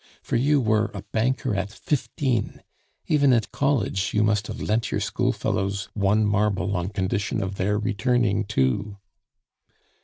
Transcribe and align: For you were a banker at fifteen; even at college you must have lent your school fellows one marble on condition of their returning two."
For 0.23 0.35
you 0.35 0.59
were 0.59 0.89
a 0.95 1.03
banker 1.11 1.53
at 1.53 1.71
fifteen; 1.71 2.63
even 3.05 3.31
at 3.33 3.51
college 3.51 4.15
you 4.15 4.23
must 4.23 4.47
have 4.47 4.59
lent 4.59 4.89
your 4.89 4.99
school 4.99 5.31
fellows 5.31 5.89
one 5.93 6.25
marble 6.25 6.75
on 6.75 6.89
condition 6.89 7.39
of 7.43 7.57
their 7.57 7.77
returning 7.77 8.45
two." 8.45 8.97